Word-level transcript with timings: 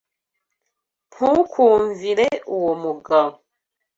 Ntukumvire 1.13 2.27
uwo 2.55 2.71
mugabo. 2.83 3.35